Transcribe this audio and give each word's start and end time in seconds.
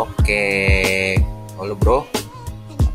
Oke, 0.00 1.20
halo 1.60 1.76
bro, 1.76 2.08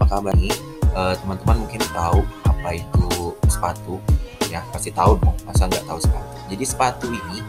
apa 0.01 0.17
kabar 0.17 0.33
nih? 0.33 0.49
Eh, 0.97 1.13
teman-teman 1.21 1.61
mungkin 1.61 1.77
tahu 1.93 2.25
apa 2.41 2.73
itu 2.73 3.37
sepatu, 3.45 4.01
ya 4.49 4.65
pasti 4.73 4.89
tahu 4.89 5.13
dong, 5.21 5.37
masa 5.45 5.69
nggak 5.69 5.85
tahu 5.85 6.01
sepatu. 6.01 6.33
Jadi 6.49 6.63
sepatu 6.65 7.05
ini 7.13 7.45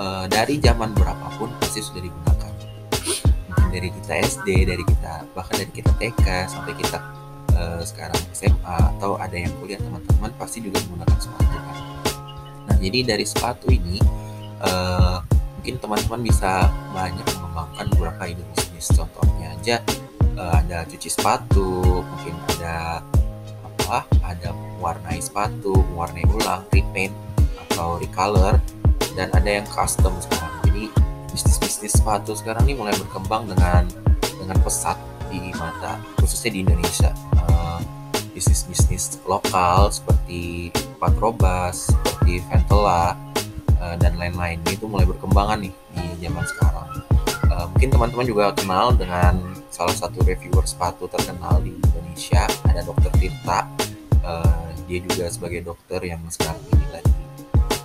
eh, 0.00 0.24
dari 0.32 0.56
zaman 0.64 0.96
berapapun 0.96 1.52
pasti 1.60 1.84
sudah 1.84 2.08
digunakan. 2.08 2.52
Mungkin 3.52 3.68
dari 3.68 3.92
kita 4.00 4.12
SD, 4.16 4.48
dari 4.64 4.80
kita 4.88 5.28
bahkan 5.36 5.60
dari 5.60 5.72
kita 5.76 5.92
TK 6.00 6.26
sampai 6.48 6.72
kita 6.80 6.96
eh, 7.52 7.84
sekarang 7.84 8.20
SMA 8.32 8.96
atau 8.96 9.20
ada 9.20 9.36
yang 9.36 9.52
kuliah 9.60 9.76
teman-teman 9.76 10.32
pasti 10.40 10.64
juga 10.64 10.80
menggunakan 10.88 11.20
sepatu 11.20 11.52
kan. 11.52 11.78
Nah 12.64 12.76
jadi 12.80 13.12
dari 13.12 13.28
sepatu 13.28 13.68
ini 13.68 14.00
mungkin 15.66 15.82
teman-teman 15.82 16.20
bisa 16.24 16.70
banyak 16.96 17.26
mengembangkan 17.26 17.86
beberapa 17.92 18.24
ide 18.30 18.65
bisnis 18.76 19.00
contohnya 19.00 19.56
aja. 19.56 19.76
Eh, 20.36 20.52
ada 20.52 20.84
cuci 20.84 21.08
sepatu 21.08 21.80
mungkin 22.04 22.36
ada 22.60 23.00
apa 23.80 24.04
ada 24.20 24.52
warnai 24.76 25.16
sepatu 25.16 25.80
warnai 25.96 26.28
ulang 26.28 26.60
repaint 26.68 27.14
atau 27.66 27.96
recolor 27.96 28.60
dan 29.16 29.32
ada 29.32 29.48
yang 29.48 29.66
custom 29.72 30.12
sekarang. 30.20 30.52
Jadi 30.68 30.84
bisnis 31.32 31.56
bisnis 31.56 31.92
sepatu 31.96 32.36
sekarang 32.36 32.68
ini 32.68 32.76
mulai 32.76 32.92
berkembang 33.00 33.48
dengan 33.48 33.88
dengan 34.20 34.60
pesat 34.60 35.00
di 35.32 35.40
mata 35.56 35.96
khususnya 36.20 36.52
di 36.52 36.60
Indonesia. 36.60 37.10
Eh, 37.48 37.80
bisnis 38.36 38.68
bisnis 38.68 39.16
lokal 39.24 39.88
seperti 39.88 40.68
Patrobas 41.00 41.88
seperti 41.88 42.44
Ventela 42.44 43.16
eh, 43.80 43.96
dan 43.96 44.20
lain-lain. 44.20 44.60
Itu 44.68 44.84
mulai 44.84 45.08
berkembangan 45.08 45.64
nih 45.64 45.72
di 45.96 46.28
zaman 46.28 46.44
sekarang. 46.44 47.05
Mungkin 47.76 47.92
teman-teman 47.92 48.24
juga 48.24 48.56
kenal 48.56 48.96
dengan 48.96 49.36
salah 49.68 49.92
satu 49.92 50.24
reviewer 50.24 50.64
sepatu 50.64 51.04
terkenal 51.12 51.60
di 51.60 51.76
Indonesia, 51.76 52.48
ada 52.64 52.80
Dokter 52.80 53.12
Tirta. 53.20 53.68
Eh, 54.24 54.68
dia 54.88 55.04
juga 55.04 55.28
sebagai 55.28 55.60
dokter 55.60 56.00
yang 56.00 56.24
sekarang 56.32 56.56
ini 56.72 56.88
lagi 56.88 57.12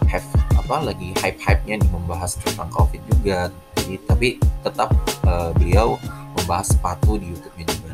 have 0.08 0.24
apa 0.56 0.76
lagi 0.80 1.12
hype-hype-nya 1.20 1.84
nih 1.84 1.92
membahas 1.92 2.40
tentang 2.40 2.72
COVID 2.72 3.04
juga. 3.12 3.52
Jadi 3.52 4.00
tapi 4.08 4.28
tetap 4.64 4.96
eh, 5.28 5.52
beliau 5.60 6.00
membahas 6.40 6.72
sepatu 6.72 7.20
di 7.20 7.28
YouTube-nya 7.28 7.68
juga. 7.76 7.92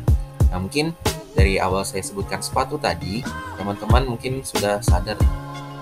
Nah 0.54 0.58
mungkin 0.62 0.94
dari 1.34 1.58
awal 1.58 1.82
saya 1.82 2.06
sebutkan 2.06 2.38
sepatu 2.38 2.78
tadi, 2.78 3.26
teman-teman 3.58 4.06
mungkin 4.06 4.46
sudah 4.46 4.78
sadar 4.86 5.18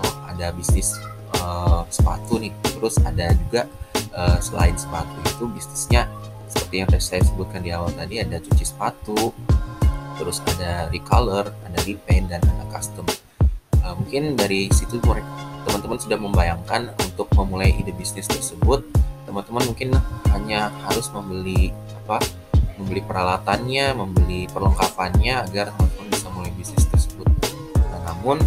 oh 0.00 0.14
ada 0.32 0.48
bisnis 0.56 0.96
eh, 1.36 1.80
sepatu 1.92 2.40
nih 2.40 2.56
terus 2.72 2.96
ada 3.04 3.36
juga 3.36 3.68
eh, 4.16 4.38
selain 4.40 4.74
sepatu 4.74 5.12
itu 5.22 5.44
bisnisnya 5.52 6.08
seperti 6.48 6.74
yang 6.82 6.88
saya 6.96 7.22
sebutkan 7.22 7.60
di 7.60 7.70
awal 7.70 7.92
tadi 7.92 8.18
ada 8.22 8.40
cuci 8.40 8.64
sepatu 8.64 9.30
terus 10.16 10.40
ada 10.56 10.88
recolor 10.88 11.52
ada 11.52 11.78
repaint 11.84 12.32
dan 12.32 12.40
ada 12.40 12.64
custom. 12.72 13.04
Eh, 13.84 13.94
mungkin 13.94 14.34
dari 14.34 14.72
situ 14.72 14.98
teman-teman 15.66 15.98
sudah 16.00 16.18
membayangkan 16.18 16.94
untuk 17.04 17.28
memulai 17.36 17.74
ide 17.76 17.92
bisnis 17.92 18.26
tersebut 18.30 18.86
teman-teman 19.26 19.62
mungkin 19.66 19.90
hanya 20.30 20.70
harus 20.86 21.10
membeli 21.10 21.74
apa 22.06 22.22
membeli 22.78 23.02
peralatannya 23.02 23.92
membeli 23.98 24.46
perlengkapannya 24.48 25.44
agar 25.50 25.74
teman-teman 25.74 26.06
bisa 26.08 26.26
mulai 26.30 26.52
bisnis 26.54 26.86
tersebut. 26.86 27.26
Nah, 27.90 28.00
namun 28.12 28.38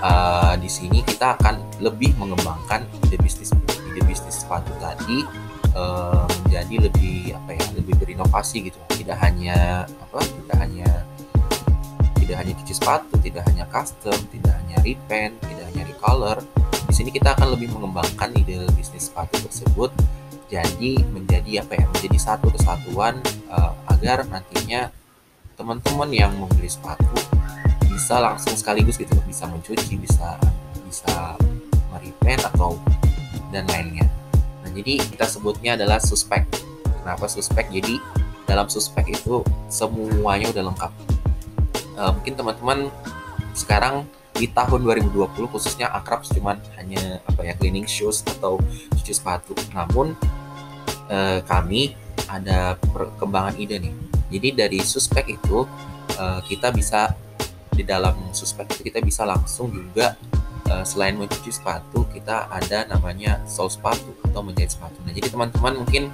uh, 0.00 0.54
di 0.56 0.70
sini 0.70 1.02
kita 1.02 1.36
akan 1.36 1.82
lebih 1.82 2.14
mengembangkan 2.16 2.86
ide 3.10 3.18
bisnis 3.18 3.50
ide 3.90 4.00
bisnis 4.06 4.42
sepatu 4.46 4.70
tadi 4.78 5.26
uh, 5.74 6.24
menjadi 6.46 6.90
lebih 6.90 7.34
apa 7.34 7.50
ya 7.58 7.64
lebih 7.74 7.94
berinovasi 7.98 8.70
gitu. 8.70 8.78
Tidak 8.90 9.16
hanya 9.18 9.84
apa 9.86 10.18
tidak 10.22 10.56
hanya 10.62 10.88
tidak 12.18 12.36
hanya 12.46 12.52
cuci 12.62 12.74
sepatu 12.78 13.14
tidak 13.18 13.42
hanya 13.50 13.66
custom 13.66 14.14
tidak 14.30 14.54
hanya 14.62 14.76
repaint 14.86 15.34
tidak 15.42 15.64
hanya 15.74 15.82
recolor. 15.90 16.38
Di 16.90 16.94
sini 16.94 17.10
kita 17.10 17.34
akan 17.38 17.54
lebih 17.58 17.70
mengembangkan 17.74 18.34
ide 18.38 18.66
bisnis 18.78 19.10
sepatu 19.10 19.38
tersebut 19.46 19.90
jadi 20.50 20.98
menjadi 21.14 21.62
apa 21.62 21.78
ya 21.78 21.86
menjadi 21.86 22.18
satu 22.18 22.50
kesatuan 22.50 23.22
uh, 23.54 23.70
agar 23.86 24.26
nantinya 24.26 24.90
teman-teman 25.54 26.10
yang 26.10 26.34
membeli 26.34 26.66
sepatu 26.66 27.06
bisa 27.86 28.18
langsung 28.18 28.58
sekaligus 28.58 28.98
gitu 28.98 29.14
bisa 29.30 29.46
mencuci 29.46 29.94
bisa 30.02 30.34
bisa 30.90 31.38
merepaint 31.94 32.42
atau 32.42 32.74
dan 33.50 33.66
lainnya. 33.68 34.06
Nah 34.64 34.70
jadi 34.72 35.02
kita 35.02 35.26
sebutnya 35.26 35.74
adalah 35.76 35.98
suspek. 35.98 36.46
Kenapa 37.02 37.26
suspek? 37.26 37.68
Jadi 37.70 37.98
dalam 38.46 38.66
suspek 38.66 39.06
itu 39.14 39.42
semuanya 39.70 40.50
udah 40.50 40.64
lengkap. 40.72 40.92
Eh, 42.00 42.10
mungkin 42.16 42.34
teman-teman 42.34 42.78
sekarang 43.54 44.06
di 44.34 44.48
tahun 44.48 44.86
2020 44.86 45.52
khususnya 45.52 45.92
akrab 45.92 46.24
cuman 46.24 46.56
hanya 46.80 47.20
apa 47.28 47.44
ya 47.44 47.52
cleaning 47.58 47.86
shoes 47.86 48.24
atau 48.24 48.58
cuci 48.96 49.12
sepatu. 49.12 49.52
Namun 49.74 50.14
eh, 51.10 51.38
kami 51.44 51.94
ada 52.30 52.78
perkembangan 52.78 53.58
ide 53.58 53.82
nih. 53.82 53.94
Jadi 54.30 54.48
dari 54.54 54.78
suspek 54.80 55.30
itu 55.30 55.66
eh, 56.18 56.40
kita 56.46 56.70
bisa 56.70 57.14
di 57.74 57.86
dalam 57.86 58.16
suspek 58.34 58.66
itu 58.76 58.92
kita 58.92 59.00
bisa 59.00 59.22
langsung 59.24 59.72
juga 59.72 60.18
eh, 60.70 60.84
selain 60.86 61.18
mencuci 61.18 61.50
sepatu 61.50 62.06
kita 62.14 62.46
ada 62.46 62.86
namanya 62.86 63.42
sol 63.50 63.66
sepatu 63.66 64.14
atau 64.30 64.40
menjahit 64.46 64.70
sepatu 64.70 64.96
nah 65.02 65.12
jadi 65.12 65.28
teman-teman 65.28 65.82
mungkin 65.82 66.08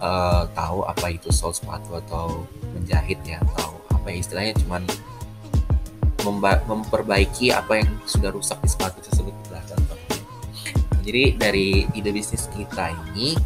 eh, 0.00 0.42
tahu 0.56 0.88
apa 0.88 1.06
itu 1.12 1.28
sol 1.28 1.52
sepatu 1.52 2.00
atau 2.00 2.48
menjahit 2.72 3.20
ya 3.28 3.38
atau 3.52 3.78
apa 3.92 4.08
ya 4.08 4.16
istilahnya 4.20 4.54
cuman 4.64 4.82
memperbaiki 6.64 7.52
apa 7.52 7.84
yang 7.84 7.88
sudah 8.08 8.32
rusak 8.32 8.56
di 8.64 8.68
sepatu 8.72 8.96
tersebut 9.04 9.34
lah 9.52 9.60
contohnya. 9.68 10.16
Jadi 11.04 11.22
dari 11.36 11.84
ide 11.92 12.10
bisnis 12.16 12.48
kita 12.48 12.96
ini 13.12 13.36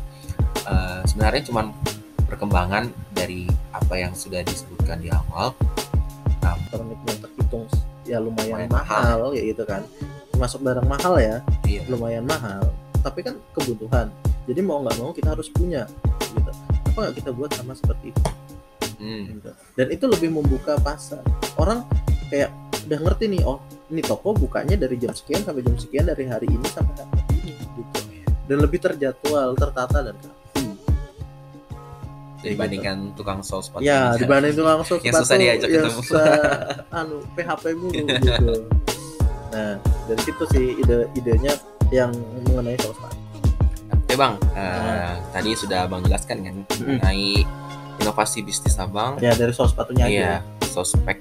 eh, 0.63 1.01
sebenarnya 1.11 1.43
cuman 1.51 1.75
perkembangan 2.31 2.87
dari 3.11 3.51
apa 3.75 3.99
yang 3.99 4.15
sudah 4.15 4.47
disebutkan 4.47 5.03
di 5.03 5.11
awal. 5.11 5.51
Nah, 6.39 6.55
yang 6.71 7.19
terhitung 7.19 7.67
ya 8.09 8.19
lumayan 8.23 8.69
Lumayan 8.69 8.71
mahal. 8.73 9.03
mahal 9.05 9.21
ya 9.37 9.43
gitu 9.53 9.65
kan 9.69 9.83
masuk 10.39 10.63
barang 10.63 10.87
mahal 10.87 11.19
ya 11.19 11.43
iya, 11.67 11.83
lumayan 11.91 12.25
mahal. 12.25 12.71
Tapi 13.03 13.27
kan 13.27 13.37
kebutuhan. 13.53 14.09
Jadi 14.49 14.61
mau 14.65 14.81
nggak 14.81 14.97
mau 14.97 15.11
kita 15.13 15.35
harus 15.37 15.51
punya 15.53 15.85
gitu. 16.33 16.51
Apa 16.95 16.99
nggak 17.09 17.17
kita 17.21 17.31
buat 17.35 17.51
sama 17.53 17.75
seperti 17.77 18.15
itu? 18.15 18.23
Hmm, 18.99 19.39
gitu. 19.39 19.55
dan 19.79 19.87
itu 19.95 20.05
lebih 20.11 20.31
membuka 20.35 20.75
pasar. 20.83 21.23
Orang 21.55 21.87
kayak 22.31 22.51
udah 22.91 22.99
ngerti 22.99 23.31
nih 23.31 23.43
oh 23.47 23.63
ini 23.95 24.03
toko 24.03 24.35
bukanya 24.35 24.75
dari 24.75 24.99
jam 24.99 25.15
sekian 25.15 25.47
sampai 25.47 25.63
jam 25.63 25.79
sekian 25.79 26.03
dari 26.09 26.27
hari 26.27 26.51
ini 26.51 26.67
sampai 26.67 26.95
hari 26.99 27.23
ini 27.47 27.53
gitu. 27.55 28.01
Dan 28.51 28.59
lebih 28.65 28.81
terjadwal 28.83 29.55
tertata 29.55 30.03
dan 30.03 30.17
rapi. 30.19 30.67
Dibandingkan 32.39 33.15
tukang 33.19 33.43
sol 33.43 33.63
sepatu. 33.63 33.83
ya 33.83 34.15
dibanding 34.15 34.55
tukang 34.55 34.83
sol 34.83 34.99
Yang 35.07 35.15
susah 35.23 35.37
diajak 35.39 35.69
yang 35.69 35.85
ketemu. 35.87 36.01
susah 36.03 36.27
anu 36.91 37.17
PHP 37.39 37.65
mulu 37.79 37.93
gitu. 37.95 38.55
Nah 39.49 39.81
dari 40.09 40.21
situ 40.21 40.43
sih 40.49 40.67
ide 40.75 40.97
idenya 41.13 41.53
yang 41.91 42.11
mengenai 42.47 42.77
sol 42.79 42.93
sepatu 42.93 43.17
Oke 43.99 44.17
bang, 44.17 44.35
eh, 44.55 45.13
tadi 45.31 45.53
sudah 45.53 45.85
abang 45.85 46.01
jelaskan 46.01 46.41
kan 46.41 46.57
mengenai 46.81 47.45
inovasi 47.99 48.41
bisnis 48.41 48.77
abang. 48.77 49.21
ya 49.21 49.33
dari 49.33 49.53
sol 49.53 49.69
sepatunya 49.69 50.05
Iya, 50.05 50.41
aja 50.41 50.67
sospek. 50.67 51.21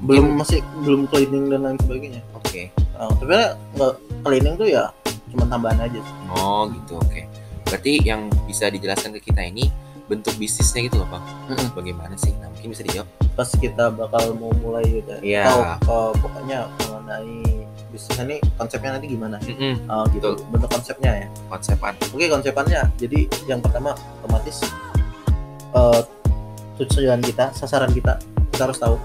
belum 0.00 0.36
masih 0.36 0.60
belum 0.80 1.04
cleaning 1.06 1.48
dan 1.48 1.60
lain 1.62 1.78
sebagainya 1.78 2.20
Oke. 2.34 2.68
Nah, 2.94 3.08
tapi 3.14 3.36
nggak 3.74 3.92
cleaning 4.20 4.54
tuh 4.56 4.68
ya 4.68 4.88
cuma 5.28 5.44
tambahan 5.46 5.78
aja 5.78 5.96
sih. 5.96 6.14
Oh 6.30 6.66
gitu, 6.66 6.96
oke. 6.96 7.22
Berarti 7.64 7.92
yang 8.02 8.26
bisa 8.44 8.66
dijelaskan 8.66 9.14
ke 9.14 9.30
kita 9.30 9.40
ini 9.42 9.68
bentuk 10.04 10.34
bisnisnya 10.36 10.84
gitu 10.84 10.98
loh 10.98 11.08
bang. 11.08 11.24
Mm-mm. 11.48 11.68
Bagaimana 11.72 12.16
sih? 12.16 12.32
Nah 12.34 12.50
mungkin 12.50 12.72
bisa 12.72 12.82
dijawab. 12.82 13.08
pas 13.30 13.46
kita 13.46 13.88
bakal 13.90 14.34
mau 14.34 14.50
mulai 14.58 14.82
gitu 14.90 15.06
ya. 15.14 15.20
Iya. 15.22 15.44
Tahu 15.46 15.60
eh, 15.86 16.10
pokoknya 16.18 16.58
mengenai 16.82 17.36
bisnis 17.90 18.18
ini 18.18 18.36
konsepnya 18.54 18.94
nanti 18.94 19.06
gimana? 19.06 19.36
Mm-mm, 19.42 19.86
Oh, 19.86 20.06
gitu. 20.10 20.38
Bentuk 20.48 20.70
konsepnya 20.70 21.10
ya? 21.16 21.28
Konsepan. 21.46 21.92
oke 22.00 22.24
konsepannya. 22.24 22.86
Jadi 22.96 23.18
yang 23.44 23.58
pertama 23.58 23.92
otomatis 24.18 24.62
eh 25.70 26.00
tujuan 26.78 27.20
kita 27.20 27.52
sasaran 27.52 27.90
kita 27.90 28.16
kita 28.50 28.62
harus 28.64 28.78
tahu. 28.78 28.96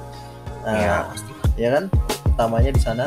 Nah, 0.64 0.74
Iya 0.74 0.96
pasti. 1.08 1.32
ya 1.56 1.70
kan? 1.72 1.84
Utamanya 2.28 2.72
di 2.72 2.80
sana 2.80 3.06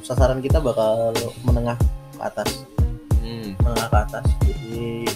sasaran 0.00 0.38
kita 0.38 0.58
bakal 0.58 1.14
menengah 1.42 1.78
ke 2.12 2.20
atas. 2.20 2.66
Hmm, 3.18 3.54
menengah 3.58 3.86
ke 3.86 3.98
atas. 4.00 4.24
Jadi 4.42 5.06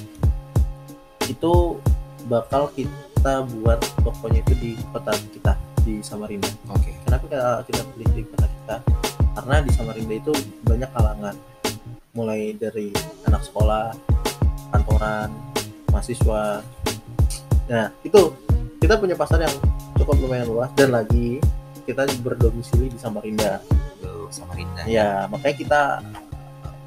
itu 1.26 1.52
bakal 2.24 2.68
kita 2.70 3.34
buat 3.60 3.80
tokonya 4.00 4.40
itu 4.40 4.54
di 4.56 4.70
kota 4.90 5.12
kita 5.32 5.52
di 5.82 6.00
Samarinda. 6.00 6.48
Oke. 6.70 6.92
kenapa 7.04 7.24
kita, 7.26 7.40
kita 7.66 7.80
pilih 7.92 8.08
di 8.10 8.22
kota 8.26 8.46
kita 8.48 8.76
karena 9.34 9.56
di 9.66 9.70
Samarinda 9.74 10.14
itu 10.14 10.32
banyak 10.62 10.90
kalangan. 10.94 11.36
Mulai 12.14 12.54
dari 12.54 12.94
anak 13.26 13.42
sekolah 13.42 13.90
kantoran 14.70 15.30
mahasiswa. 15.90 16.62
Nah 17.70 17.90
itu 18.06 18.34
kita 18.78 18.94
punya 18.98 19.18
pasar 19.18 19.42
yang 19.42 19.54
cukup 19.98 20.18
lumayan 20.22 20.46
luas 20.46 20.70
dan 20.78 20.94
lagi 20.94 21.42
kita 21.84 22.06
berdomisili 22.22 22.90
di 22.90 22.98
Samarinda. 22.98 23.58
Samarinda. 24.34 24.82
ya 24.90 25.30
makanya 25.30 25.56
kita 25.56 25.82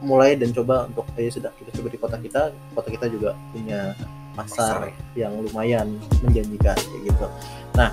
mulai 0.04 0.36
dan 0.36 0.52
coba 0.52 0.84
untuk 0.92 1.08
ya 1.16 1.32
sudah 1.32 1.52
kita 1.56 1.70
coba 1.80 1.88
di 1.88 2.00
kota 2.00 2.18
kita. 2.20 2.42
Kota 2.76 2.90
kita 2.92 3.06
juga 3.08 3.32
punya 3.56 3.96
pasar 4.36 4.92
Pasar. 4.92 5.16
yang 5.18 5.34
lumayan 5.42 5.98
menjanjikan 6.22 6.78
kayak 6.78 7.02
gitu. 7.08 7.26
Nah 7.74 7.90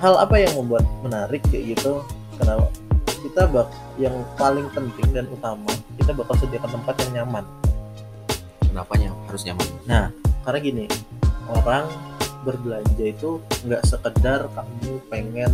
hal 0.00 0.14
apa 0.20 0.36
yang 0.40 0.52
membuat 0.56 0.84
menarik 1.04 1.40
kayak 1.48 1.76
gitu? 1.76 2.00
Karena 2.40 2.64
kita 3.26 3.42
bak 3.50 3.66
yang 3.98 4.14
paling 4.38 4.70
penting 4.70 5.08
dan 5.10 5.26
utama 5.26 5.66
kita 5.98 6.14
bakal 6.14 6.34
sediakan 6.38 6.70
tempat 6.72 6.94
yang 7.02 7.12
nyaman 7.22 7.44
Kenapa 8.62 8.92
harus 9.26 9.42
nyaman? 9.42 9.66
karena 10.44 10.58
gini 10.62 10.84
orang 11.48 11.90
berbelanja 12.44 13.02
itu 13.02 13.42
nggak 13.66 13.82
sekedar 13.82 14.46
kamu 14.52 15.02
pengen 15.08 15.52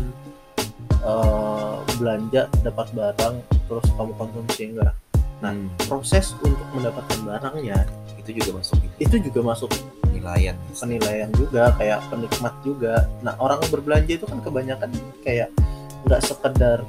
eh, 1.01 1.75
belanja 1.97 2.51
dapat 2.61 2.87
barang 2.93 3.35
terus 3.67 3.87
kamu 3.97 4.13
konsumsi 4.17 4.63
enggak 4.69 4.93
Nah, 5.43 5.51
Hmm, 5.51 5.67
proses 5.91 6.39
untuk 6.39 6.63
mendapatkan 6.71 7.19
barangnya 7.27 7.83
itu 8.15 8.31
juga 8.39 8.63
masuk 8.63 8.79
gitu. 8.79 8.95
itu 9.03 9.17
juga 9.27 9.41
masuk 9.51 9.75
penilaian. 9.99 10.55
penilaian 10.71 11.31
juga 11.35 11.75
kayak 11.75 11.99
penikmat 12.07 12.55
juga 12.63 13.11
nah 13.27 13.35
orang 13.43 13.59
berbelanja 13.67 14.23
itu 14.23 14.27
kan 14.31 14.39
kebanyakan 14.39 14.95
kayak 15.27 15.51
nggak 16.07 16.23
sekedar 16.23 16.87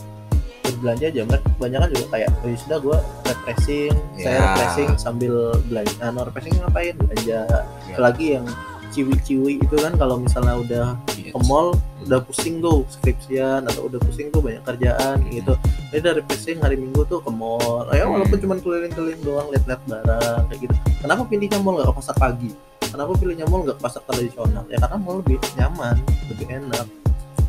berbelanja 0.64 1.06
aja 1.08 1.22
mereka 1.24 1.48
kebanyakan 1.52 1.88
juga 1.92 2.06
kayak 2.10 2.30
oh 2.34 2.48
ya 2.48 2.58
sudah 2.58 2.78
gue 2.80 2.98
refreshing 3.24 3.94
saya 4.16 4.32
Ya. 4.32 4.40
refreshing 4.48 4.90
sambil 4.96 5.34
belanja 5.64 5.94
nah 6.02 6.24
refreshing 6.24 6.56
ngapain 6.58 6.96
belanja 6.96 7.40
Ya. 7.86 7.98
lagi 7.98 8.26
yang 8.34 8.46
ciwi-ciwi 8.90 9.58
itu 9.58 9.76
kan 9.76 9.94
kalau 9.94 10.16
misalnya 10.18 10.54
udah 10.56 10.86
Iya. 11.14 11.34
ke 11.34 11.40
mall 11.44 11.74
udah 12.04 12.20
pusing 12.22 12.60
tuh 12.60 12.86
skripsian 12.88 13.66
atau 13.66 13.88
udah 13.88 13.98
pusing 14.00 14.30
tuh 14.30 14.38
banyak 14.38 14.62
kerjaan 14.62 15.18
Hmm. 15.18 15.32
gitu 15.32 15.54
jadi 15.90 16.02
dari 16.06 16.22
pusing 16.22 16.58
hari 16.60 16.76
minggu 16.76 17.02
tuh 17.04 17.18
ke 17.18 17.30
mall 17.30 17.90
ya 17.90 18.06
walaupun 18.06 18.38
cuma 18.38 18.54
keliling-keliling 18.56 19.22
doang 19.22 19.50
lihat-lihat 19.50 19.82
barang 19.84 20.42
kayak 20.48 20.60
gitu 20.62 20.76
kenapa 21.00 21.22
pilihnya 21.26 21.58
mall 21.58 21.74
nggak 21.74 21.90
ke 21.90 21.96
pasar 21.98 22.16
pagi 22.16 22.52
kenapa 22.84 23.12
pilihnya 23.16 23.46
mall 23.48 23.62
nggak 23.64 23.78
ke 23.78 23.84
pasar 23.84 24.02
tradisional 24.04 24.64
ya 24.68 24.78
karena 24.78 24.98
mall 24.98 25.18
lebih 25.20 25.38
nyaman 25.56 25.96
lebih 26.30 26.48
enak 26.52 26.88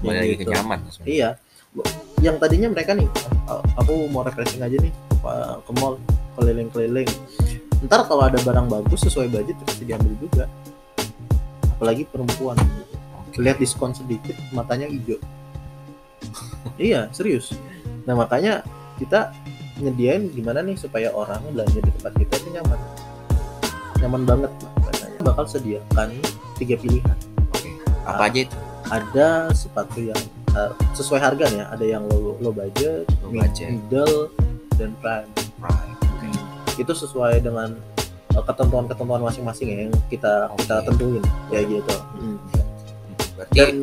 Ya 0.04 0.20
ke 0.20 0.36
gitu. 0.36 0.52
nyaman. 0.52 0.78
iya 1.08 1.28
yang 2.24 2.40
tadinya 2.40 2.72
mereka 2.72 2.96
nih 2.96 3.08
"Ah, 3.44 3.60
aku 3.76 4.08
mau 4.08 4.24
refreshing 4.24 4.64
aja 4.64 4.76
nih 4.80 4.92
ke, 5.64 5.72
mall 5.80 6.00
keliling-keliling. 6.38 7.08
Ntar 7.84 8.08
kalau 8.08 8.26
ada 8.26 8.40
barang 8.40 8.66
bagus 8.70 9.04
sesuai 9.04 9.28
budget 9.28 9.56
pasti 9.62 9.84
diambil 9.84 10.12
juga. 10.18 10.44
Apalagi 11.76 12.08
perempuan. 12.08 12.56
Lihat 13.34 13.58
diskon 13.58 13.92
sedikit 13.92 14.38
matanya 14.54 14.86
hijau. 14.86 15.18
Iya 16.80 17.12
serius. 17.14 17.54
Nah 18.08 18.16
makanya 18.18 18.64
kita 18.98 19.34
nyediain 19.78 20.30
gimana 20.30 20.62
nih 20.62 20.78
supaya 20.78 21.10
orang 21.10 21.42
belanja 21.50 21.82
di 21.82 21.90
tempat 22.00 22.12
kita 22.18 22.34
itu 22.40 22.48
nyaman. 22.56 22.80
Nyaman 24.00 24.22
banget 24.22 24.52
lah 24.58 24.72
katanya 24.90 25.20
bakal 25.22 25.44
sediakan 25.50 26.08
tiga 26.56 26.74
pilihan. 26.78 27.18
Oke. 27.52 27.70
Apa 28.06 28.30
aja 28.30 28.40
itu? 28.48 28.56
ada 28.92 29.48
sepatu 29.56 30.04
yang 30.04 30.20
uh, 30.54 30.70
sesuai 30.92 31.20
harga 31.20 31.44
nih 31.46 31.58
ya 31.58 31.66
ada 31.68 31.84
yang 31.84 32.02
low, 32.06 32.38
low 32.38 32.50
budget, 32.50 33.04
Low 33.20 33.30
budget. 33.30 33.70
middle 33.72 34.30
dan 34.74 34.90
prime 34.98 35.28
Prime. 35.56 35.92
Oke. 36.00 36.26
itu 36.76 36.92
sesuai 36.92 37.38
dengan 37.38 37.74
uh, 38.32 38.42
ketentuan-ketentuan 38.42 39.20
masing-masing 39.20 39.66
ya 39.68 39.76
yang 39.84 39.94
kita 40.08 40.50
kita 40.56 40.74
Oke. 40.76 40.86
tentuin 40.88 41.22
kayak 41.48 41.66
gitu 41.72 41.96
Mm. 42.14 42.22
Hmm, 42.24 42.38
Berarti 43.34 43.54
dan 43.54 43.74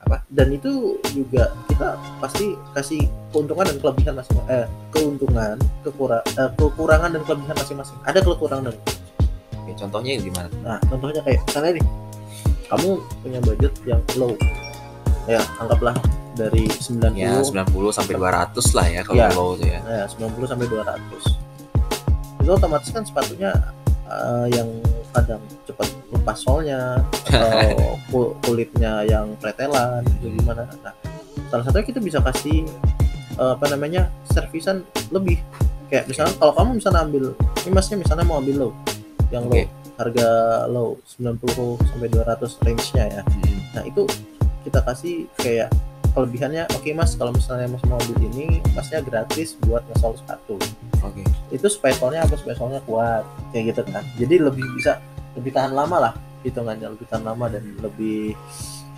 apa? 0.00 0.16
dan 0.28 0.48
itu 0.50 0.70
juga 1.08 1.44
kita 1.66 1.88
pasti 2.18 2.46
kasih 2.72 3.02
keuntungan 3.28 3.64
dan 3.64 3.76
kelebihan 3.78 4.14
masing 4.14 4.38
eh 4.48 4.64
keuntungan 4.90 5.54
kekura, 5.80 6.18
eh, 6.28 6.50
kekurangan 6.54 7.10
dan 7.10 7.22
kelebihan 7.22 7.54
masing-masing 7.54 7.96
ada 8.02 8.18
kekurangan 8.18 8.70
dan 8.70 8.76
Oke, 9.58 9.72
contohnya 9.76 10.16
gimana? 10.16 10.48
nah 10.60 10.78
contohnya 10.82 11.20
kayak 11.22 11.40
misalnya 11.42 11.72
nih 11.76 11.86
kamu 12.68 12.90
punya 13.20 13.38
budget 13.40 13.72
yang 13.84 14.00
low 14.14 14.32
ya 15.28 15.40
anggaplah 15.58 15.92
dari 16.32 16.64
90 16.66 17.14
Ya 17.14 17.36
90 17.38 17.68
sampai 17.92 18.14
200 18.14 18.56
lah 18.72 18.86
ya 18.88 19.00
kalau 19.02 19.18
Ya. 19.18 19.28
low 19.30 19.50
tuh 19.54 19.66
ya. 19.66 19.80
ya 19.84 20.04
90 20.08 20.46
sampai 20.46 20.66
200 20.66 20.98
itu 22.38 22.50
otomatis 22.50 22.88
kan 22.88 23.02
sepatunya 23.02 23.50
eh, 24.06 24.46
yang 24.50 24.68
kadang 25.10 25.38
cepat 25.62 25.84
lepas 26.08 26.38
solnya 26.38 27.02
atau 27.28 27.76
ku- 28.08 28.32
kulitnya 28.40 29.04
yang 29.04 29.36
pretelan 29.36 30.00
itu 30.16 30.32
gimana 30.34 30.64
nah 30.80 30.94
salah 31.48 31.64
satunya 31.64 31.86
kita 31.86 32.00
bisa 32.00 32.18
kasih 32.22 32.64
eh, 33.34 33.52
apa 33.52 33.66
namanya 33.68 34.08
servisan 34.24 34.80
lebih 35.10 35.36
kayak 35.88 36.06
misalnya 36.06 36.32
kalau 36.36 36.52
kamu 36.54 36.70
misalnya 36.76 37.00
ambil 37.02 37.24
ini 37.58 37.70
masnya 37.70 37.96
misalnya 37.96 38.24
mau 38.24 38.38
ambil 38.38 38.56
low 38.58 38.72
yang 39.28 39.44
low 39.44 39.52
Oke. 39.52 39.64
harga 39.98 40.28
low 40.68 40.96
90 41.18 41.36
sampai 41.84 42.08
200 42.08 42.64
range-nya 42.64 43.04
ya 43.10 43.22
Hmm. 43.28 43.60
Nah 43.74 43.84
itu 43.84 44.02
kita 44.68 44.84
kasih 44.84 45.24
kayak 45.34 45.72
kelebihannya, 46.12 46.68
oke 46.68 46.88
mas 46.92 47.16
kalau 47.16 47.32
misalnya 47.32 47.68
mas 47.68 47.80
mau 47.88 47.96
ambil 47.96 48.20
ini, 48.28 48.60
masnya 48.76 49.00
gratis 49.00 49.56
buat 49.64 49.80
ngesol 49.88 50.20
sepatu. 50.20 50.56
Oke. 51.00 51.24
Itu 51.48 51.66
supaya 51.66 51.96
solnya 51.96 52.20
apa? 52.22 52.36
Supaya 52.36 52.54
solnya 52.54 52.80
kuat, 52.84 53.24
kayak 53.50 53.72
gitu 53.72 53.82
kan. 53.88 54.04
Jadi 54.20 54.34
lebih 54.36 54.64
bisa 54.76 55.00
lebih 55.32 55.54
tahan 55.54 55.72
lama 55.72 55.96
lah 55.98 56.12
hitungannya, 56.44 56.92
lebih 56.92 57.06
tahan 57.08 57.24
lama 57.24 57.48
dan 57.48 57.64
lebih 57.80 58.36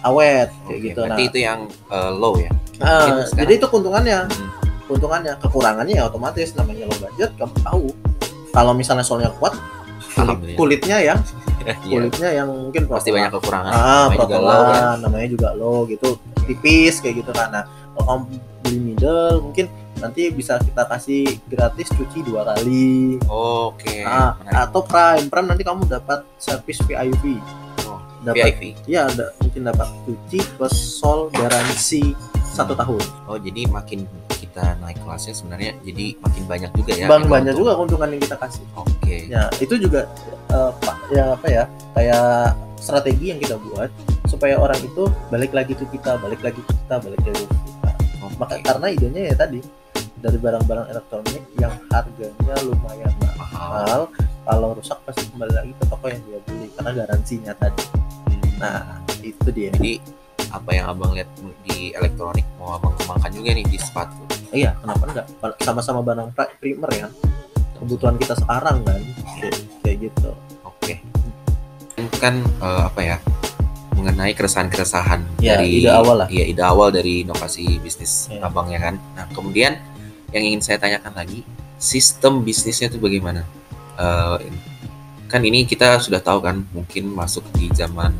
awet 0.02 0.48
kayak 0.66 0.78
Oke, 0.80 0.86
gitu. 0.90 1.00
Nah, 1.06 1.18
itu 1.20 1.38
yang 1.38 1.60
eh, 1.68 2.10
low 2.10 2.34
ya. 2.34 2.50
sekarang- 2.74 3.30
jadi 3.36 3.52
itu 3.54 3.66
keuntungannya, 3.68 4.18
Hmm. 4.26 4.48
keuntungannya, 4.88 5.32
kekurangannya 5.38 5.94
ya 5.94 6.04
otomatis 6.08 6.48
namanya 6.56 6.88
low 6.88 6.98
budget, 6.98 7.30
kamu 7.36 7.54
tahu. 7.62 7.86
Kalau 8.50 8.72
misalnya 8.72 9.04
solnya 9.04 9.30
kuat, 9.36 9.54
kulit- 10.16 10.56
kulitnya 10.56 10.96
Iya. 10.98 11.14
kulitnya 11.82 12.30
yang 12.34 12.48
mungkin 12.48 12.82
Pasti 12.86 13.10
banyak 13.10 13.30
kekurangan. 13.32 13.70
ah 13.70 14.06
Namanya 14.06 14.18
juga 14.20 14.38
low 14.38 14.62
kan. 14.64 14.96
namanya 14.98 15.28
juga 15.28 15.48
low 15.52 15.78
gitu 15.84 16.08
tipis 16.42 16.98
kayak 16.98 17.14
gitu 17.18 17.30
kan 17.30 17.48
nah 17.48 17.64
kalau 17.92 18.04
kamu 18.06 18.22
beli 18.60 18.78
middle 18.80 19.34
mungkin 19.40 19.66
nanti 19.96 20.22
bisa 20.28 20.56
kita 20.58 20.82
kasih 20.86 21.22
gratis 21.44 21.88
cuci 21.90 22.18
dua 22.22 22.42
kali 22.46 23.20
Oke. 23.28 24.00
Ah, 24.00 24.32
menarik. 24.38 24.56
atau 24.64 24.80
prime 24.82 25.26
prime 25.26 25.46
nanti 25.46 25.62
kamu 25.62 25.84
dapat 25.86 26.24
servis 26.36 26.80
VIP 26.80 27.36
Oh, 27.84 28.00
dapat 28.22 28.54
VIP. 28.54 28.62
ya 28.86 29.04
ada 29.04 29.30
mungkin 29.38 29.62
dapat 29.62 29.88
cuci 30.04 30.38
plus 30.54 30.72
sol 30.72 31.28
garansi 31.30 32.16
satu 32.46 32.72
tahun 32.72 33.02
Oh, 33.26 33.36
jadi 33.36 33.66
makin 33.66 34.08
kita 34.50 34.74
naik 34.78 34.98
kelasnya 34.98 35.30
sebenarnya 35.32 35.70
jadi 35.80 36.06
makin 36.18 36.44
banyak 36.44 36.70
juga 36.74 36.92
ya. 36.92 37.06
bang 37.06 37.22
banyak 37.24 37.54
untuk- 37.54 37.60
juga 37.62 37.72
keuntungan 37.78 38.08
yang 38.10 38.20
kita 38.20 38.36
kasih 38.36 38.64
Oke. 38.74 39.16
ya 39.28 39.42
itu 39.56 39.74
juga 39.78 40.00
pak 40.76 40.96
ya 41.08 41.24
apa 41.32 41.46
ya 41.46 41.62
kayak 41.94 42.26
strategi 42.76 43.24
yang 43.30 43.38
kita 43.38 43.54
buat 43.56 43.90
supaya 44.26 44.58
orang 44.58 44.78
itu 44.78 45.02
balik 45.28 45.52
lagi 45.52 45.72
ke 45.72 45.86
kita 45.88 46.18
balik 46.18 46.40
lagi 46.40 46.58
ke 46.58 46.72
kita 46.76 46.94
balik 46.98 47.20
lagi 47.20 47.44
ke 47.44 47.56
kita 47.56 47.90
Oke. 48.20 48.34
maka 48.36 48.54
karena 48.58 48.86
idenya 48.88 49.22
ya 49.30 49.34
tadi 49.36 49.60
dari 50.20 50.36
barang-barang 50.36 50.86
elektronik 50.88 51.42
yang 51.56 51.72
harganya 51.88 52.54
lumayan 52.60 53.08
mahal. 53.16 53.38
mahal 53.38 54.00
kalau 54.42 54.68
rusak 54.74 54.98
pasti 55.02 55.24
kembali 55.30 55.54
lagi 55.54 55.72
ke 55.72 55.84
toko 55.86 56.06
yang 56.06 56.20
dia 56.26 56.38
beli 56.44 56.66
karena 56.74 56.90
garansinya 56.96 57.52
tadi 57.54 57.84
Hmm. 58.26 58.42
nah 58.58 58.80
itu 59.20 59.48
dia 59.50 59.72
jadi 59.72 59.96
apa 60.50 60.70
yang 60.70 60.86
abang 60.88 61.14
lihat 61.14 61.30
di 61.62 61.94
elektronik 61.94 62.42
mau 62.58 62.74
abang 62.74 62.92
kembangkan 62.96 63.30
juga 63.30 63.50
nih 63.52 63.64
di 63.64 63.78
sepatu. 63.78 64.18
Iya 64.50 64.74
kenapa 64.76 65.04
enggak 65.06 65.26
sama-sama 65.60 66.00
barang 66.00 66.28
pri- 66.32 66.54
primer 66.58 66.90
ya 66.90 67.08
kebutuhan 67.74 68.16
kita 68.16 68.34
sekarang 68.36 68.82
kan 68.82 69.00
kayak, 69.38 69.56
kayak 69.80 69.96
gitu 70.02 70.30
Oke. 70.62 70.94
Kan 72.16 72.40
eh, 72.42 72.82
apa 72.84 73.00
ya? 73.00 73.16
mengenai 73.90 74.32
keresahan-keresahan 74.32 75.44
Ya, 75.44 75.60
dari 75.60 75.84
ide 75.84 75.92
awal 75.92 76.24
lah. 76.24 76.28
Iya, 76.32 76.44
ide 76.48 76.64
awal 76.64 76.88
dari 76.88 77.20
inovasi 77.20 77.76
bisnis 77.78 78.32
Ya. 78.32 78.40
abang 78.42 78.72
ya 78.72 78.80
kan. 78.80 78.96
Nah, 79.12 79.28
kemudian 79.28 79.76
yang 80.32 80.40
ingin 80.40 80.64
saya 80.64 80.80
tanyakan 80.80 81.12
lagi, 81.12 81.44
sistem 81.76 82.40
bisnisnya 82.40 82.88
itu 82.88 82.96
bagaimana? 82.96 83.44
Eh, 84.00 84.36
kan 85.28 85.44
ini 85.44 85.68
kita 85.68 86.00
sudah 86.00 86.16
tahu 86.16 86.40
kan, 86.40 86.64
mungkin 86.72 87.12
masuk 87.12 87.44
di 87.52 87.68
zaman 87.70 88.16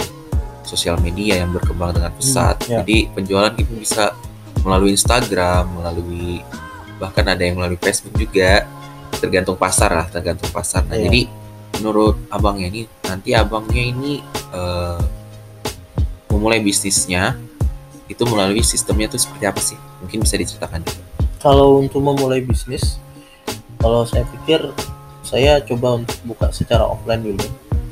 sosial 0.63 1.01
media 1.01 1.41
yang 1.41 1.49
berkembang 1.49 1.97
dengan 1.97 2.13
pesat. 2.13 2.61
ya. 2.69 2.85
Jadi 2.85 3.09
penjualan 3.11 3.57
kita 3.57 3.73
bisa 3.73 4.05
melalui 4.61 4.93
Instagram, 4.93 5.65
melalui 5.73 6.45
bahkan 6.97 7.25
ada 7.25 7.41
yang 7.41 7.57
melalui 7.57 7.77
Facebook 7.77 8.15
juga. 8.15 8.65
Tergantung 9.11 9.55
pasar 9.55 9.91
lah, 9.91 10.07
tergantung 10.07 10.49
pasar. 10.49 10.85
Nah, 10.85 10.97
Iya. 10.97 11.09
jadi 11.09 11.21
menurut 11.77 12.17
abangnya 12.29 12.67
ini 12.69 12.81
nanti 13.03 13.33
abangnya 13.33 13.83
ini 13.83 14.13
eh, 14.51 15.01
memulai 16.29 16.59
bisnisnya 16.59 17.37
itu 18.07 18.23
melalui 18.25 18.61
sistemnya 18.61 19.07
itu 19.07 19.17
seperti 19.17 19.45
apa 19.45 19.61
sih? 19.61 19.79
Mungkin 20.01 20.21
bisa 20.21 20.35
diceritakan 20.35 20.81
juga. 20.83 21.03
kalau 21.39 21.81
untuk 21.81 22.01
memulai 22.01 22.41
bisnis 22.41 23.01
kalau 23.77 24.05
saya 24.05 24.29
pikir 24.29 24.61
saya 25.23 25.57
coba 25.61 25.97
untuk 25.97 26.19
buka 26.23 26.53
secara 26.53 26.85
offline 26.85 27.23
dulu 27.23 27.41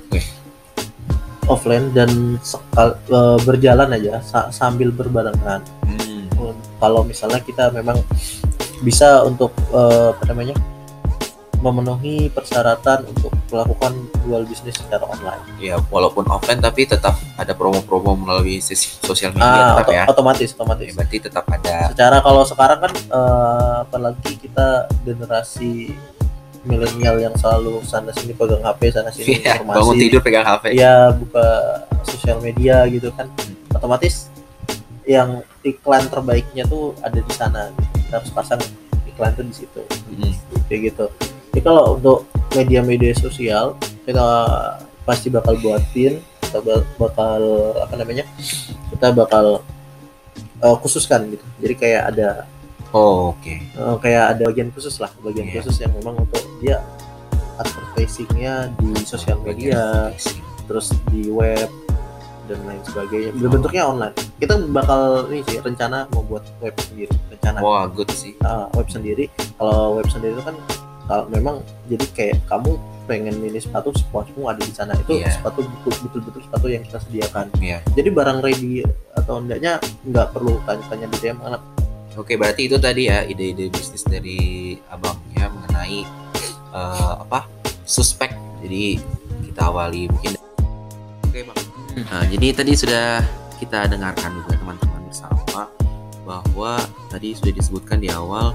Oke. 0.05 0.21
offline 1.47 1.89
dan 1.93 2.37
sekal, 2.39 3.01
eh, 3.01 3.39
berjalan 3.43 3.89
aja 3.91 4.21
sa- 4.21 4.51
sambil 4.51 4.91
berbarengan. 4.91 5.65
Hmm. 6.79 6.81
Kalau 6.81 7.03
misalnya 7.03 7.41
kita 7.41 7.69
memang 7.71 7.99
bisa 8.81 9.27
untuk 9.27 9.51
eh, 9.69 10.15
apa 10.15 10.23
namanya 10.25 10.55
memenuhi 11.59 12.31
persyaratan 12.31 13.03
untuk 13.09 13.35
melakukan 13.51 13.91
jual 14.23 14.47
bisnis 14.47 14.79
secara 14.79 15.03
online. 15.05 15.43
Ya, 15.59 15.75
walaupun 15.85 16.23
offline 16.29 16.63
tapi 16.63 16.87
tetap 16.87 17.19
ada 17.35 17.51
promo-promo 17.51 18.15
melalui 18.15 18.63
sosial 18.63 19.35
media 19.35 19.75
Ah, 19.75 19.75
tetap 19.75 19.91
ya. 19.91 20.03
otomatis, 20.07 20.49
Ya, 20.49 20.55
otomatis. 20.55 20.95
Berarti 20.95 21.17
tetap 21.19 21.45
ada. 21.49 21.91
Secara 21.91 22.23
kalau 22.23 22.47
sekarang 22.47 22.79
kan 22.81 22.93
eh, 22.95 23.75
apalagi 23.83 24.39
kita 24.39 24.87
generasi 25.03 25.91
milenial 26.63 27.19
yang 27.21 27.35
selalu 27.35 27.83
sana 27.83 28.15
sini 28.15 28.31
pegang 28.33 28.63
HP, 28.63 28.81
sana 28.93 29.11
sini 29.11 29.43
Iya, 29.43 29.59
informasi. 29.59 29.75
bangun 29.75 29.97
tidur 29.99 30.21
pegang 30.21 30.47
HP. 30.47 30.65
ya 30.75 31.11
buka 31.11 31.47
sosial 32.05 32.39
media 32.39 32.87
gitu 32.87 33.11
kan 33.11 33.27
otomatis 33.73 34.31
yang 35.09 35.31
iklan 35.63 36.05
terbaiknya 36.07 36.63
tuh 36.63 36.93
ada 37.01 37.17
di 37.17 37.33
sana 37.33 37.73
kita 37.97 38.21
harus 38.21 38.31
pasang 38.31 38.61
iklan 39.07 39.33
tuh 39.33 39.43
di 39.43 39.55
situ 39.57 39.81
Hmm. 40.07 40.33
kayak 40.67 40.93
gitu 40.93 41.07
jadi 41.51 41.61
kalau 41.63 41.97
untuk 41.97 42.29
media-media 42.51 43.13
sosial 43.15 43.73
kita 44.05 44.21
pasti 45.03 45.29
bakal 45.29 45.57
buatin 45.57 46.21
kita 46.41 46.59
ba- 46.59 46.85
bakal 46.99 47.41
apa 47.79 47.95
namanya 47.95 48.25
kita 48.91 49.09
bakal 49.11 49.65
eh, 50.59 50.77
khususkan 50.79 51.29
gitu 51.29 51.45
jadi 51.59 51.75
kayak 51.75 52.03
ada 52.07 52.31
Oh, 52.89 53.33
oke. 53.33 53.53
eh, 53.53 53.97
kayak 54.01 54.25
ada 54.33 54.43
bagian 54.45 54.69
khusus 54.71 54.97
lah 54.97 55.13
bagian 55.21 55.45
Iya. 55.47 55.61
khusus 55.61 55.77
yang 55.79 55.93
memang 55.95 56.17
untuk 56.19 56.41
dia 56.59 56.81
advertisingnya 57.59 58.73
di 58.77 58.93
sosial 59.03 59.41
media 59.41 60.09
terus 60.65 60.93
di 61.09 61.29
web 61.29 61.69
dan 62.49 62.59
lain 62.65 62.81
sebagainya 62.83 63.31
bentuknya 63.37 63.85
online 63.85 64.15
kita 64.41 64.57
bakal 64.67 65.29
ini 65.29 65.45
sih 65.45 65.61
rencana 65.61 66.09
mau 66.11 66.25
buat 66.25 66.43
web 66.59 66.73
sendiri 66.81 67.13
rencana 67.29 67.59
Wah, 67.61 67.85
good 67.87 68.09
sih. 68.11 68.33
Ah, 68.41 68.67
web 68.73 68.89
sendiri 68.89 69.29
kalau 69.55 70.01
web 70.01 70.09
sendiri 70.09 70.33
itu 70.33 70.43
kan 70.43 70.57
kalau 71.05 71.25
memang 71.29 71.61
jadi 71.87 72.05
kayak 72.13 72.37
kamu 72.45 72.75
pengen 73.05 73.37
milih 73.37 73.57
sepatu 73.59 73.89
sepatu 73.93 74.37
ada 74.45 74.61
di 74.61 74.69
sana 74.69 74.93
itu 74.95 75.17
Iya. 75.17 75.33
sepatu 75.33 75.65
betul- 75.65 76.01
betul-betul 76.05 76.41
sepatu 76.45 76.67
yang 76.69 76.83
kita 76.83 76.99
sediakan 77.01 77.47
Iya. 77.57 77.79
jadi 77.93 78.09
barang 78.09 78.39
ready 78.41 78.85
atau 79.15 79.41
enggaknya 79.41 79.77
nggak 80.05 80.27
perlu 80.33 80.61
tanya-tanya 80.65 81.07
di 81.07 81.19
DM 81.19 81.39
karena 81.39 81.61
Oke, 82.17 82.35
berarti 82.35 82.67
itu 82.67 82.75
tadi 82.77 83.07
ya 83.07 83.23
ide-ide 83.23 83.71
bisnis 83.71 84.03
dari 84.03 84.75
abang 84.91 85.15
ya 85.33 85.47
mengenai 85.47 86.03
eh, 86.75 87.15
apa 87.15 87.47
suspek. 87.87 88.35
Jadi 88.59 88.99
kita 89.47 89.71
awali 89.71 90.11
mungkin. 90.11 90.35
Nah, 92.05 92.25
jadi 92.25 92.47
tadi 92.55 92.73
sudah 92.73 93.25
kita 93.57 93.87
dengarkan 93.87 94.31
juga 94.37 94.55
teman-teman 94.55 95.01
bersama 95.05 95.67
bahwa 96.23 96.79
tadi 97.09 97.33
sudah 97.33 97.51
disebutkan 97.51 97.99
di 97.99 98.09
awal 98.09 98.53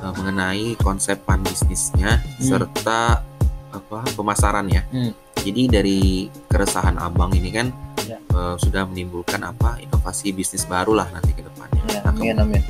eh, 0.00 0.12
mengenai 0.12 0.74
konsep 0.76 1.20
pan 1.20 1.38
bisnisnya 1.40 2.18
serta 2.38 3.20
apa 3.70 3.98
pemasarannya. 4.12 4.82
Hmm. 4.88 5.12
Jadi 5.36 5.62
dari 5.66 6.00
keresahan 6.44 6.96
abang 6.96 7.30
ini 7.32 7.50
kan 7.50 7.68
Ya. 8.04 8.20
eh, 8.20 8.54
sudah 8.58 8.84
menimbulkan 8.84 9.40
apa 9.40 9.76
inovasi 9.78 10.28
bisnis 10.30 10.64
baru 10.64 10.92
lah 10.94 11.08
nanti 11.08 11.32
ke 11.32 11.40
depannya. 11.40 11.80
ya, 11.86 12.00
Nah, 12.02 12.12
amin 12.12 12.36
amin 12.38 12.62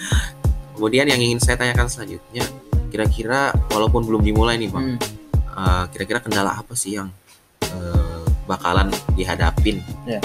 Kemudian 0.74 1.04
yang 1.04 1.18
ingin 1.18 1.38
saya 1.38 1.54
tanyakan 1.54 1.86
selanjutnya, 1.86 2.44
kira-kira 2.88 3.52
walaupun 3.68 4.02
belum 4.02 4.22
dimulai 4.22 4.56
nih 4.56 4.68
bang, 4.68 4.86
Hmm. 4.90 4.98
eh, 5.54 5.84
kira-kira 5.88 6.18
kendala 6.18 6.50
apa 6.54 6.74
sih 6.74 6.96
yang 6.96 7.08
eh, 7.62 8.03
bakalan 8.44 8.88
dihadapin? 9.14 9.80
Ya. 10.04 10.20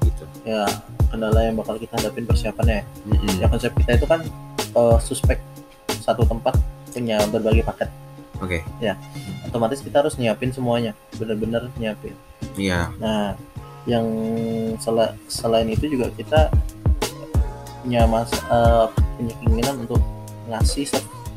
Gitu. 0.00 0.24
ya 0.42 0.64
kendala 1.08 1.40
yang 1.44 1.56
bakal 1.56 1.76
kita 1.76 1.94
hadapin 1.94 2.24
persiapannya 2.24 2.80
Mm-mm. 3.04 3.38
ya 3.38 3.46
konsep 3.46 3.72
kita 3.76 3.96
itu 3.96 4.06
kan 4.06 4.20
eh, 4.74 4.98
suspek 5.00 5.38
satu 6.00 6.24
tempat 6.24 6.56
punya 6.90 7.20
berbagai 7.28 7.62
paket 7.62 7.88
Oke. 8.38 8.62
otomatis 9.44 9.78
kita 9.80 10.00
harus 10.00 10.16
nyiapin 10.16 10.50
semuanya 10.50 10.92
bener-bener 11.16 11.68
nyiapin 11.76 12.14
Iya. 12.56 12.90
nah 12.98 13.34
yang 13.84 14.04
sela- 14.78 15.14
selain 15.26 15.68
itu 15.68 15.88
juga 15.88 16.08
kita 16.12 16.50
punya 17.82 18.04
mas 18.04 18.28
eh, 18.32 18.84
punya 19.16 19.34
keinginan 19.44 19.74
untuk 19.84 20.00
ngasih 20.48 20.88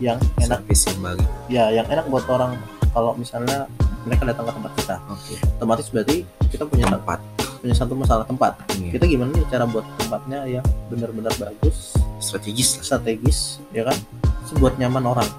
yang 0.01 0.17
enak 0.39 0.59
Service 0.65 0.83
yang 0.87 0.99
bagi. 0.99 1.25
ya 1.47 1.65
yang 1.71 1.87
enak 1.87 2.05
buat 2.09 2.25
orang 2.27 2.57
kalau 2.91 3.13
misalnya 3.13 3.69
mereka 4.03 4.23
datang 4.25 4.45
ke 4.45 4.53
tempat 4.53 4.71
kita 4.75 4.95
Oke. 5.07 5.33
otomatis 5.55 5.87
berarti 5.87 6.17
kita 6.47 6.63
punya 6.65 6.85
Tempat. 6.87 7.19
punya 7.57 7.75
satu 7.75 7.93
masalah 7.93 8.25
tempat 8.25 8.57
Iya. 8.73 8.97
kita 8.97 9.05
gimana 9.05 9.29
nih 9.31 9.45
cara 9.47 9.63
buat 9.63 9.85
tempatnya 9.95 10.39
yang 10.49 10.65
benar-benar 10.87 11.33
bagus 11.35 11.93
Strategis 12.17 12.75
lah. 12.75 12.83
strategis 12.83 13.39
ya 13.69 13.83
kan 13.83 13.97
Terus 14.43 14.57
buat 14.57 14.73
nyaman 14.75 15.03
orang 15.07 15.29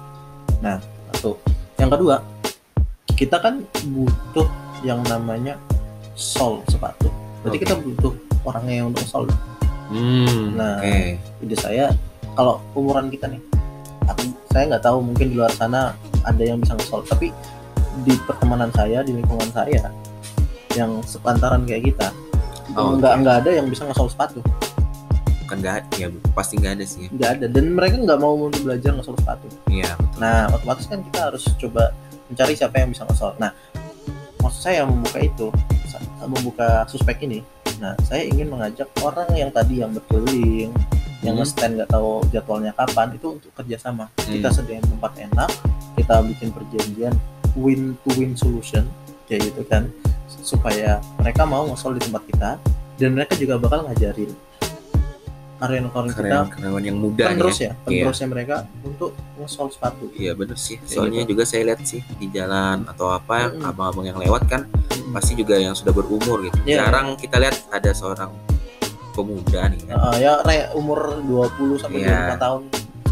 nah 0.59 0.79
satu 1.11 1.35
yang 1.75 1.89
kedua 1.89 2.23
kita 3.13 3.37
kan 3.37 3.61
butuh 3.85 4.47
yang 4.81 5.03
namanya 5.03 5.59
sol 6.13 6.63
sepatu 6.65 7.11
berarti 7.41 7.57
Oke. 7.57 7.63
kita 7.63 7.75
butuh 7.77 8.13
orangnya 8.43 8.73
yang 8.77 8.87
untuk 8.89 9.03
sol 9.03 9.25
Hmm. 9.83 10.57
Nah. 10.57 10.79
Oke. 10.79 11.19
ide 11.39 11.53
saya 11.53 11.91
kalau 12.33 12.57
umuran 12.73 13.07
kita 13.07 13.27
nih 13.27 13.37
aku 14.01 14.25
saya 14.47 14.63
nggak 14.67 14.81
tahu 14.81 14.97
mungkin 14.99 15.27
di 15.27 15.35
luar 15.35 15.51
sana 15.51 15.93
ada 16.23 16.39
yang 16.39 16.57
bisa 16.57 16.73
ngesol 16.73 17.03
tapi 17.05 17.29
di 18.01 18.13
pertemanan 18.19 18.69
saya 18.69 18.99
di 18.99 19.13
lingkungan 19.13 19.49
saya 19.49 19.93
yang 20.73 21.01
sepantaran 21.03 21.61
kayak 21.63 21.93
kita 21.93 22.09
Oh, 22.73 22.95
nggak 22.95 23.11
oke. 23.11 23.21
nggak 23.21 23.35
ada 23.43 23.51
yang 23.53 23.67
bisa 23.67 23.83
ngesol 23.83 24.07
sepatu 24.07 24.39
Bukan 25.43 25.57
nggak 25.59 25.75
ya 25.93 26.07
pasti 26.33 26.55
nggak 26.55 26.73
ada 26.73 26.85
sih. 26.87 27.05
nggak 27.07 27.29
ada 27.31 27.45
dan 27.45 27.65
mereka 27.69 27.99
nggak 27.99 28.17
mau 28.17 28.33
untuk 28.39 28.63
belajar 28.63 28.91
ngesol 28.91 29.13
sepatu 29.15 29.45
Iya. 29.67 29.93
betul. 29.93 30.17
nah 30.17 30.47
otomatis 30.49 30.85
kan 30.85 30.99
kita 31.03 31.19
harus 31.23 31.43
coba 31.53 31.93
mencari 32.25 32.53
siapa 32.53 32.75
yang 32.77 32.89
bisa 32.89 33.03
ngesol 33.03 33.35
nah 33.37 33.51
maksud 34.39 34.61
saya 34.61 34.81
membuka 34.83 35.19
itu 35.19 35.47
membuka 36.23 36.87
suspek 36.87 37.21
ini 37.21 37.43
nah 37.77 37.93
saya 38.01 38.23
ingin 38.23 38.47
mengajak 38.47 38.87
orang 38.99 39.27
yang 39.33 39.51
tadi 39.51 39.83
yang 39.83 39.91
berkeliling 39.91 40.71
yang 41.19 41.35
Hmm. 41.35 41.43
nge-stand 41.43 41.77
nggak 41.77 41.89
tahu 41.89 42.23
jadwalnya 42.29 42.71
kapan 42.73 43.11
itu 43.11 43.27
untuk 43.33 43.51
kerjasama 43.53 44.07
kita 44.17 44.47
Hmm. 44.47 44.55
sediain 44.55 44.81
tempat 44.81 45.11
enak 45.21 45.51
kita 45.93 46.15
bikin 46.23 46.49
perjanjian 46.49 47.13
win 47.55 47.93
to 48.01 48.09
win 48.15 48.33
solution 48.33 48.85
kayak 49.25 49.47
gitu 49.47 49.61
kan 49.63 49.87
supaya 50.43 50.97
mereka 51.15 51.43
mau 51.43 51.63
ngesol 51.65 51.95
di 51.95 52.03
tempat 52.03 52.23
kita 52.25 52.49
dan 52.95 53.09
mereka 53.11 53.33
juga 53.33 53.55
bakal 53.55 53.85
ngajarin 53.85 54.31
karyawan-karyawan 55.55 56.07
kita 56.09 56.19
Karyawan-karyawan 56.19 56.83
yang 56.83 56.97
muda 56.99 57.23
penerus 57.25 57.57
ya. 57.57 57.71
ya 57.71 57.73
penerusnya 58.03 58.27
mereka 58.27 58.55
untuk 58.83 59.11
ngesol 59.39 59.71
sepatu 59.71 60.11
Iya 60.11 60.35
bener 60.35 60.57
sih. 60.57 60.75
Kayak 60.75 60.91
Soalnya 60.91 61.21
gitu. 61.23 61.31
juga 61.31 61.43
saya 61.47 61.61
lihat 61.63 61.79
sih 61.81 62.01
di 62.13 62.27
jalan 62.27 62.83
atau 62.83 63.07
apa 63.09 63.47
Mm-mm. 63.47 63.63
abang-abang 63.63 64.05
yang 64.05 64.19
lewat 64.19 64.43
kan 64.45 64.67
pasti 65.09 65.33
juga 65.33 65.55
yang 65.55 65.71
sudah 65.71 65.91
berumur 65.91 66.43
gitu. 66.43 66.57
Iya. 66.67 66.83
Jarang 66.83 67.15
kita 67.15 67.39
lihat 67.39 67.55
ada 67.71 67.91
seorang 67.95 68.35
pemuda 69.13 69.71
nih 69.71 69.81
kan. 69.87 69.95
Uh, 69.95 70.17
ya 70.17 70.31
kayak 70.43 70.67
umur 70.75 70.99
20 71.23 71.79
sampai 71.79 72.01
Iya. 72.01 72.35
25 72.35 72.43
tahun 72.43 72.61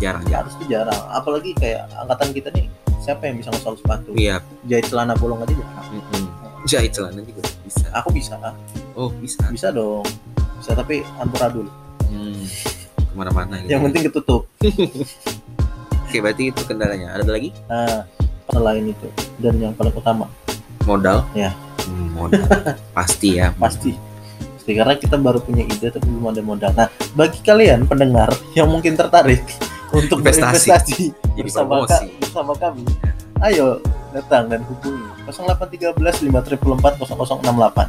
Jarang-jarang. 0.02 0.40
harus 0.42 0.54
tuh 0.58 0.68
jarang 0.68 1.02
apalagi 1.08 1.52
kayak 1.56 1.82
angkatan 1.96 2.30
kita 2.34 2.50
nih 2.52 2.66
siapa 3.02 3.26
yang 3.26 3.36
bisa 3.36 3.50
ngesol 3.50 3.76
sepatu 3.76 4.10
Iya. 4.14 4.40
jahit 4.64 4.86
celana 4.86 5.14
bolong 5.14 5.42
aja 5.42 5.54
jarang 5.54 5.86
mm-mm. 5.92 6.24
Jahit 6.64 6.94
celana 6.94 7.18
juga 7.20 7.42
bisa. 7.60 7.90
aku 7.92 8.10
bisa 8.12 8.38
Oh 8.94 9.10
bisa. 9.12 9.42
bisa 9.50 9.68
dong 9.70 10.06
bisa 10.56 10.72
tapi 10.72 11.02
amburadul 11.18 11.66
Hmm. 12.06 12.44
Ke 13.02 13.14
mana-mana 13.14 13.56
gitu. 13.58 13.72
yang 13.72 13.82
penting 13.82 14.04
ketutup 14.06 14.44
Oke 16.04 16.20
berarti 16.20 16.52
itu 16.52 16.62
kendalanya. 16.62 17.16
Ada 17.16 17.24
lagi? 17.26 17.50
nah 17.66 18.04
selain 18.48 18.84
itu 18.86 19.08
dan 19.38 19.56
yang 19.58 19.72
paling 19.72 19.92
utama 19.92 20.28
Modal. 20.84 21.24
Ya. 21.32 21.56
Hmm, 21.82 22.12
modal. 22.12 22.44
Pasti 22.98 23.40
ya. 23.40 23.56
pasti 23.56 23.96
pasti 24.54 24.72
karena 24.76 24.94
kita 24.94 25.16
baru 25.16 25.40
punya 25.40 25.64
ide 25.64 25.90
tapi 25.90 26.06
belum 26.06 26.28
ada 26.28 26.42
modal 26.42 26.70
nah 26.72 26.86
bagi 27.14 27.42
kalian 27.42 27.82
pendengar 27.84 28.30
yang 28.52 28.68
mungkin 28.68 28.94
tertarik 28.94 29.42
untuk 29.92 30.18
Investasi. 30.20 30.68
berinvestasi 30.70 31.04
Jadi 31.32 31.42
bersama, 31.46 31.74
ka- 31.84 32.08
bersama 32.18 32.54
kami 32.56 32.84
ayo 33.44 33.80
datang 34.12 34.48
dan 34.48 34.62
hubungi 34.64 35.04
0813 35.26 35.96
544 36.28 37.00
0068 37.00 37.88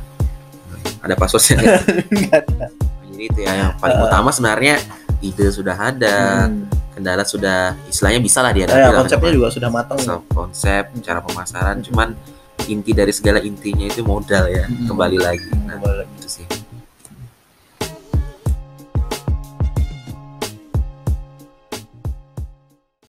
Ada 1.03 1.15
passwordnya. 1.15 1.59
Nggak 2.15 2.35
ada. 2.47 2.67
Jadi 3.05 3.23
itu 3.25 3.41
ya 3.43 3.53
yang 3.57 3.73
paling 3.77 3.99
Uh. 3.99 4.07
utama 4.07 4.31
sebenarnya 4.31 4.79
ide 5.19 5.47
sudah 5.49 5.75
ada, 5.75 6.47
Hmm. 6.47 6.67
kendala 6.93 7.23
sudah 7.23 7.59
istilahnya 7.87 8.19
bisa 8.19 8.39
lah 8.39 8.51
dihadapi 8.51 8.75
Ya, 8.77 8.87
lah 8.87 8.93
ke 8.93 8.99
konsepnya 9.03 9.33
juga 9.33 9.49
sudah 9.51 9.69
matang 9.69 9.99
konsep, 10.29 10.83
cara 11.01 11.19
pemasaran, 11.19 11.79
Hmm. 11.79 11.85
cuman 11.85 12.09
inti 12.65 12.93
dari 12.93 13.11
segala 13.11 13.39
intinya 13.41 13.83
itu 13.83 14.01
modal 14.01 14.47
ya, 14.47 14.63
Hmm. 14.65 14.87
kembali 14.87 15.19
lagi. 15.19 15.51
Nah, 15.65 15.75
itu 15.81 15.91
sih. 16.21 16.22